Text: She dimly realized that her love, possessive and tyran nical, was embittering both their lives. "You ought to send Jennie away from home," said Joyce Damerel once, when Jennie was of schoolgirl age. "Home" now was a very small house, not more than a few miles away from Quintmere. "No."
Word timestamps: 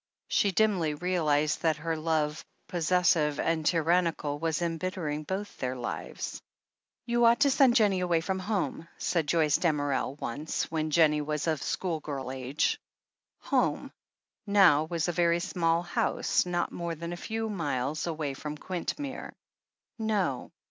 She 0.29 0.51
dimly 0.51 0.95
realized 0.95 1.61
that 1.61 1.75
her 1.77 1.95
love, 1.95 2.43
possessive 2.67 3.39
and 3.39 3.63
tyran 3.63 4.11
nical, 4.11 4.39
was 4.39 4.59
embittering 4.63 5.21
both 5.21 5.55
their 5.59 5.75
lives. 5.75 6.41
"You 7.05 7.25
ought 7.25 7.41
to 7.41 7.51
send 7.51 7.75
Jennie 7.75 7.99
away 7.99 8.19
from 8.19 8.39
home," 8.39 8.87
said 8.97 9.27
Joyce 9.27 9.57
Damerel 9.59 10.15
once, 10.19 10.71
when 10.71 10.89
Jennie 10.89 11.21
was 11.21 11.45
of 11.45 11.61
schoolgirl 11.61 12.31
age. 12.31 12.79
"Home" 13.41 13.91
now 14.47 14.85
was 14.85 15.07
a 15.07 15.11
very 15.11 15.39
small 15.39 15.83
house, 15.83 16.47
not 16.47 16.71
more 16.71 16.95
than 16.95 17.13
a 17.13 17.27
few 17.31 17.47
miles 17.47 18.07
away 18.07 18.33
from 18.33 18.57
Quintmere. 18.57 19.33
"No." 19.99 20.51